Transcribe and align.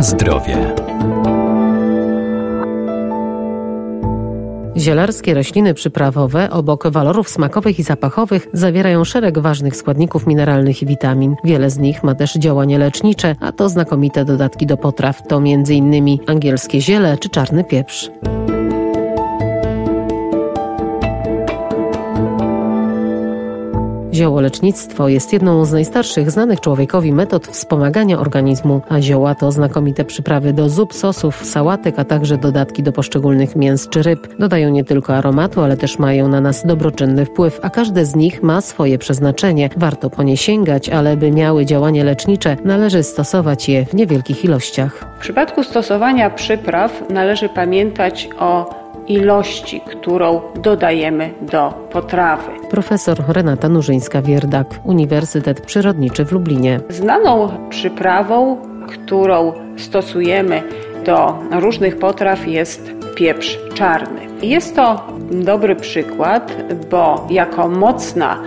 Zdrowie. 0.00 0.74
Zielarskie 4.76 5.34
rośliny 5.34 5.74
przyprawowe 5.74 6.50
obok 6.50 6.88
walorów 6.88 7.28
smakowych 7.28 7.78
i 7.78 7.82
zapachowych 7.82 8.48
zawierają 8.52 9.04
szereg 9.04 9.38
ważnych 9.38 9.76
składników 9.76 10.26
mineralnych 10.26 10.82
i 10.82 10.86
witamin. 10.86 11.36
Wiele 11.44 11.70
z 11.70 11.78
nich 11.78 12.02
ma 12.02 12.14
też 12.14 12.34
działanie 12.34 12.78
lecznicze, 12.78 13.36
a 13.40 13.52
to 13.52 13.68
znakomite 13.68 14.24
dodatki 14.24 14.66
do 14.66 14.76
potraw. 14.76 15.26
To 15.28 15.36
m.in. 15.36 16.18
angielskie 16.26 16.80
ziele 16.80 17.18
czy 17.18 17.28
czarny 17.28 17.64
pieprz. 17.64 18.10
Ziołolecznictwo 24.14 25.08
jest 25.08 25.32
jedną 25.32 25.64
z 25.64 25.72
najstarszych 25.72 26.30
znanych 26.30 26.60
człowiekowi 26.60 27.12
metod 27.12 27.46
wspomagania 27.46 28.18
organizmu, 28.18 28.80
a 28.88 29.00
zioła 29.00 29.34
to 29.34 29.52
znakomite 29.52 30.04
przyprawy 30.04 30.52
do 30.52 30.68
zup, 30.68 30.94
sosów, 30.94 31.44
sałatek, 31.44 31.98
a 31.98 32.04
także 32.04 32.38
dodatki 32.38 32.82
do 32.82 32.92
poszczególnych 32.92 33.56
mięs 33.56 33.88
czy 33.88 34.02
ryb. 34.02 34.28
Dodają 34.38 34.70
nie 34.70 34.84
tylko 34.84 35.14
aromatu, 35.14 35.60
ale 35.60 35.76
też 35.76 35.98
mają 35.98 36.28
na 36.28 36.40
nas 36.40 36.66
dobroczynny 36.66 37.24
wpływ, 37.24 37.60
a 37.62 37.70
każde 37.70 38.04
z 38.04 38.16
nich 38.16 38.42
ma 38.42 38.60
swoje 38.60 38.98
przeznaczenie. 38.98 39.70
Warto 39.76 40.10
po 40.10 40.22
nie 40.22 40.36
sięgać, 40.36 40.88
ale 40.88 41.16
by 41.16 41.30
miały 41.30 41.66
działanie 41.66 42.04
lecznicze, 42.04 42.56
należy 42.64 43.02
stosować 43.02 43.68
je 43.68 43.86
w 43.86 43.94
niewielkich 43.94 44.44
ilościach. 44.44 45.04
W 45.18 45.20
przypadku 45.20 45.62
stosowania 45.62 46.30
przypraw 46.30 47.10
należy 47.10 47.48
pamiętać 47.48 48.28
o 48.38 48.79
ilości, 49.10 49.80
którą 49.80 50.40
dodajemy 50.62 51.30
do 51.40 51.88
potrawy. 51.92 52.50
Profesor 52.70 53.18
Renata 53.28 53.68
Nurzyńska-Wierdak, 53.68 54.64
Uniwersytet 54.84 55.60
Przyrodniczy 55.60 56.24
w 56.24 56.32
Lublinie. 56.32 56.80
Znaną 56.88 57.48
przyprawą, 57.70 58.56
którą 58.88 59.52
stosujemy 59.76 60.62
do 61.04 61.38
różnych 61.50 61.98
potraw 61.98 62.48
jest 62.48 62.92
pieprz 63.14 63.58
czarny. 63.74 64.20
Jest 64.42 64.76
to 64.76 65.06
dobry 65.30 65.76
przykład, 65.76 66.56
bo 66.90 67.26
jako 67.30 67.68
mocna, 67.68 68.38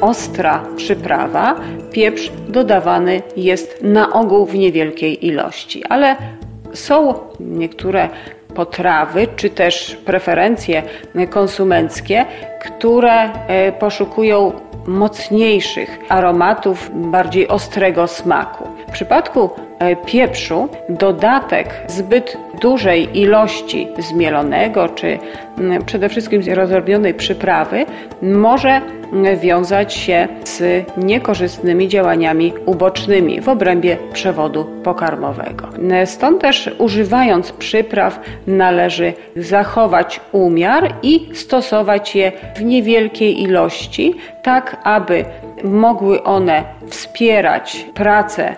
ostra 0.00 0.64
przyprawa 0.76 1.56
pieprz 1.92 2.30
dodawany 2.48 3.22
jest 3.36 3.82
na 3.82 4.12
ogół 4.12 4.46
w 4.46 4.54
niewielkiej 4.54 5.26
ilości, 5.26 5.84
ale 5.84 6.16
są 6.72 7.14
niektóre 7.40 8.08
potrawy, 8.54 9.26
czy 9.36 9.50
też 9.50 9.96
preferencje 10.04 10.82
konsumenckie, 11.30 12.24
które 12.60 13.32
e, 13.32 13.72
poszukują 13.72 14.52
mocniejszych 14.86 15.98
aromatów, 16.08 16.90
bardziej 16.94 17.48
ostrego 17.48 18.06
smaku. 18.06 18.68
W 18.88 18.92
przypadku 18.92 19.50
pieprzu 20.06 20.68
dodatek 20.88 21.74
zbyt 21.86 22.36
dużej 22.60 23.18
ilości 23.20 23.88
zmielonego, 23.98 24.88
czy 24.88 25.18
przede 25.86 26.08
wszystkim 26.08 26.42
rozrobionej 26.54 27.14
przyprawy 27.14 27.86
może 28.22 28.80
wiązać 29.36 29.94
się 29.94 30.28
z 30.44 30.86
niekorzystnymi 30.96 31.88
działaniami 31.88 32.52
ubocznymi 32.66 33.40
w 33.40 33.48
obrębie 33.48 33.96
przewodu 34.12 34.66
pokarmowego. 34.84 35.68
Stąd 36.04 36.40
też 36.40 36.70
używając 36.78 37.52
przypraw 37.52 38.20
należy 38.46 39.12
zachować 39.36 40.20
umiar 40.32 40.94
i 41.02 41.28
stosować 41.34 42.16
je 42.16 42.32
w 42.56 42.64
niewielkiej 42.64 43.42
ilości, 43.42 44.14
tak 44.42 44.76
aby 44.82 45.24
mogły 45.64 46.22
one 46.22 46.64
wspierać 46.88 47.86
pracę 47.94 48.54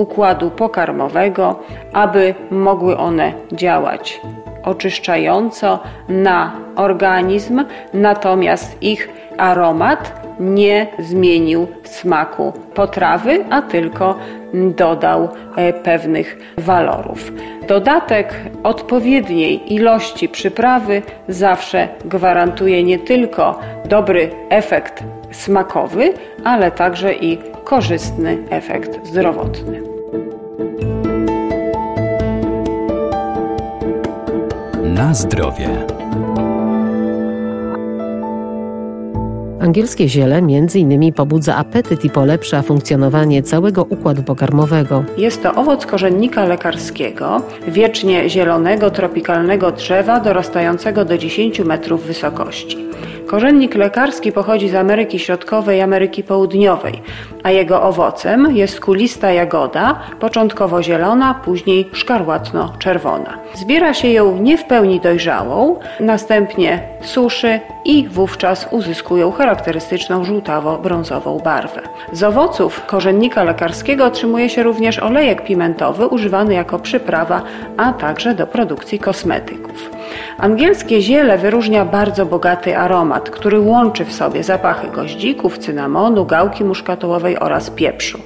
układu 0.00 0.50
pokarmowego, 0.50 1.60
aby 1.92 2.34
mogły 2.50 2.96
one 2.96 3.32
działać 3.52 4.20
oczyszczająco 4.62 5.78
na 6.08 6.52
organizm, 6.76 7.64
natomiast 7.94 8.82
ich 8.82 9.08
aromat 9.38 10.20
nie 10.40 10.86
zmienił 10.98 11.66
smaku 11.84 12.52
potrawy, 12.74 13.44
a 13.50 13.62
tylko 13.62 14.14
dodał 14.54 15.28
e, 15.56 15.72
pewnych 15.72 16.38
walorów. 16.58 17.32
Dodatek 17.68 18.34
odpowiedniej 18.62 19.74
ilości 19.74 20.28
przyprawy 20.28 21.02
zawsze 21.28 21.88
gwarantuje 22.04 22.82
nie 22.82 22.98
tylko 22.98 23.58
dobry 23.84 24.30
efekt 24.48 25.04
smakowy, 25.32 26.12
ale 26.44 26.70
także 26.70 27.14
i 27.14 27.38
korzystny 27.64 28.38
efekt 28.50 29.06
zdrowotny. 29.06 29.89
Na 35.00 35.14
zdrowie. 35.14 35.68
Angielskie 39.60 40.08
ziele 40.08 40.42
między 40.42 40.78
innymi 40.78 41.12
pobudza 41.12 41.56
apetyt 41.56 42.04
i 42.04 42.10
polepsza 42.10 42.62
funkcjonowanie 42.62 43.42
całego 43.42 43.84
układu 43.84 44.22
pokarmowego. 44.22 45.04
Jest 45.16 45.42
to 45.42 45.54
owoc 45.54 45.86
korzennika 45.86 46.44
lekarskiego, 46.44 47.42
wiecznie 47.68 48.30
zielonego, 48.30 48.90
tropikalnego 48.90 49.72
drzewa 49.72 50.20
dorastającego 50.20 51.04
do 51.04 51.18
10 51.18 51.60
metrów 51.60 52.06
wysokości. 52.06 52.76
Korzennik 53.30 53.74
lekarski 53.74 54.32
pochodzi 54.32 54.68
z 54.68 54.74
Ameryki 54.74 55.18
Środkowej 55.18 55.78
i 55.78 55.80
Ameryki 55.80 56.22
Południowej, 56.22 57.02
a 57.42 57.50
jego 57.50 57.82
owocem 57.82 58.56
jest 58.56 58.80
kulista 58.80 59.32
jagoda, 59.32 60.00
początkowo 60.20 60.82
zielona, 60.82 61.34
później 61.34 61.90
szkarłatno-czerwona. 61.92 63.38
Zbiera 63.54 63.94
się 63.94 64.08
ją 64.08 64.36
nie 64.36 64.58
w 64.58 64.64
pełni 64.64 65.00
dojrzałą, 65.00 65.76
następnie 66.00 66.82
suszy 67.02 67.60
i 67.84 68.08
wówczas 68.08 68.68
uzyskują 68.70 69.32
charakterystyczną 69.32 70.24
żółtawo-brązową 70.24 71.42
barwę. 71.42 71.80
Z 72.12 72.22
owoców 72.22 72.86
korzennika 72.86 73.44
lekarskiego 73.44 74.04
otrzymuje 74.04 74.48
się 74.48 74.62
również 74.62 74.98
olejek 74.98 75.44
pimentowy 75.44 76.06
używany 76.06 76.54
jako 76.54 76.78
przyprawa, 76.78 77.42
a 77.76 77.92
także 77.92 78.34
do 78.34 78.46
produkcji 78.46 78.98
kosmetyków. 78.98 79.99
Angielskie 80.38 81.00
ziele 81.00 81.38
wyróżnia 81.38 81.84
bardzo 81.84 82.26
bogaty 82.26 82.78
aromat, 82.78 83.30
który 83.30 83.60
łączy 83.60 84.04
w 84.04 84.12
sobie 84.12 84.44
zapachy 84.44 84.88
goździków, 84.88 85.58
cynamonu, 85.58 86.26
gałki 86.26 86.64
muszkatołowej 86.64 87.38
oraz 87.38 87.70
pieprzu. 87.70 88.18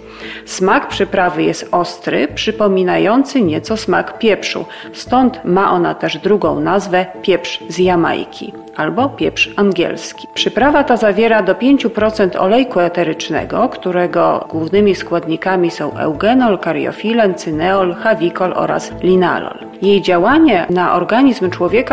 Smak 0.44 0.88
przyprawy 0.88 1.43
jest 1.43 1.69
ostry, 1.72 2.28
przypominający 2.28 3.43
nieco 3.43 3.77
smak 3.77 4.19
pieprzu, 4.19 4.65
stąd 4.93 5.44
ma 5.44 5.72
ona 5.72 5.94
też 5.94 6.19
drugą 6.19 6.60
nazwę 6.60 7.06
pieprz 7.22 7.60
z 7.69 7.78
Jamajki 7.78 8.53
albo 8.77 9.09
pieprz 9.09 9.50
angielski. 9.56 10.28
Przyprawa 10.34 10.84
ta 10.84 10.97
zawiera 10.97 11.43
do 11.43 11.54
5% 11.54 12.37
olejku 12.38 12.81
eterycznego, 12.81 13.69
którego 13.69 14.47
głównymi 14.50 14.94
składnikami 14.94 15.71
są 15.71 15.97
eugenol, 15.97 16.59
kariofilen, 16.59 17.34
cyneol, 17.34 17.94
hawikol 17.94 18.53
oraz 18.56 18.93
linalol. 19.03 19.59
Jej 19.83 20.03
działanie 20.03 20.66
na 20.71 20.94
organizm 20.94 21.50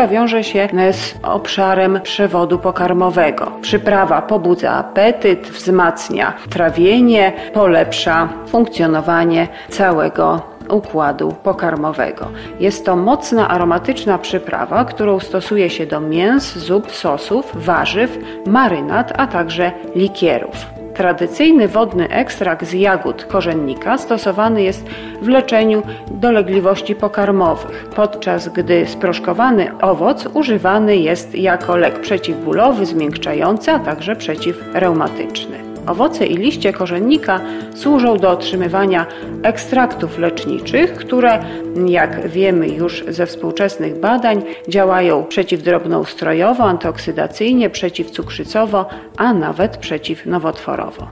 wiąże 0.08 0.44
się 0.44 0.68
z 0.92 1.14
obszarem 1.22 2.00
przewodu 2.02 2.58
pokarmowego. 2.58 3.52
Przyprawa 3.60 4.22
pobudza 4.22 4.70
apetyt, 4.70 5.48
wzmacnia 5.48 6.32
trawienie, 6.50 7.32
polepsza 7.54 8.28
funkcjonowanie 8.46 9.48
całego 9.68 10.52
układu 10.68 11.34
pokarmowego. 11.42 12.28
Jest 12.60 12.86
to 12.86 12.96
mocna 12.96 13.48
aromatyczna 13.48 14.18
przyprawa, 14.18 14.84
którą 14.84 15.20
stosuje 15.20 15.70
się 15.70 15.86
do 15.86 16.00
mięs, 16.00 16.58
zup, 16.58 16.90
sosów, 16.90 17.50
warzyw, 17.54 18.18
marynat, 18.46 19.12
a 19.16 19.26
także 19.26 19.72
likierów. 19.96 20.81
Tradycyjny 20.94 21.68
wodny 21.68 22.08
ekstrakt 22.08 22.66
z 22.66 22.72
jagód 22.72 23.24
korzennika 23.24 23.98
stosowany 23.98 24.62
jest 24.62 24.86
w 25.22 25.28
leczeniu 25.28 25.82
dolegliwości 26.10 26.94
pokarmowych, 26.94 27.88
podczas 27.96 28.48
gdy 28.48 28.86
sproszkowany 28.86 29.78
owoc 29.80 30.28
używany 30.34 30.96
jest 30.96 31.34
jako 31.34 31.76
lek 31.76 32.00
przeciwbólowy, 32.00 32.86
zmiękczający, 32.86 33.70
a 33.72 33.78
także 33.78 34.16
przeciwreumatyczny. 34.16 35.71
Owoce 35.86 36.26
i 36.26 36.36
liście 36.36 36.72
korzennika 36.72 37.40
służą 37.74 38.16
do 38.16 38.30
otrzymywania 38.30 39.06
ekstraktów 39.42 40.18
leczniczych, 40.18 40.94
które, 40.94 41.44
jak 41.86 42.28
wiemy 42.28 42.68
już 42.68 43.04
ze 43.08 43.26
współczesnych 43.26 44.00
badań, 44.00 44.42
działają 44.68 45.24
przeciwdrobnoustrojowo, 45.24 46.64
antyoksydacyjnie, 46.64 47.70
przeciwcukrzycowo, 47.70 48.86
a 49.16 49.34
nawet 49.34 49.76
przeciwnowotworowo. 49.76 51.06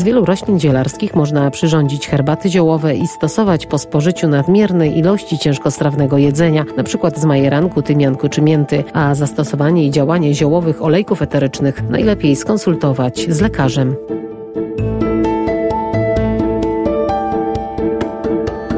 Z 0.00 0.02
wielu 0.02 0.24
roślin 0.24 0.60
zielarskich 0.60 1.14
można 1.14 1.50
przyrządzić 1.50 2.08
herbaty 2.08 2.50
ziołowe 2.50 2.96
i 2.96 3.08
stosować 3.08 3.66
po 3.66 3.78
spożyciu 3.78 4.28
nadmiernej 4.28 4.98
ilości 4.98 5.38
ciężkostrawnego 5.38 6.18
jedzenia, 6.18 6.64
np. 6.74 7.10
z 7.16 7.24
majeranku, 7.24 7.82
tymianku 7.82 8.28
czy 8.28 8.42
mięty, 8.42 8.84
a 8.92 9.14
zastosowanie 9.14 9.86
i 9.86 9.90
działanie 9.90 10.34
ziołowych 10.34 10.82
olejków 10.82 11.22
eterycznych 11.22 11.82
najlepiej 11.90 12.36
skonsultować 12.36 13.26
z 13.28 13.40
lekarzem. 13.40 13.96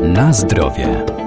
Na 0.02 0.32
zdrowie. 0.32 1.21